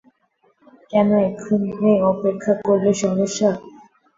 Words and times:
কেন 0.91 1.09
এখনে 1.29 1.71
অপেক্ষা 2.11 2.53
করলে 2.61 2.91
সমস্যা? 3.01 3.49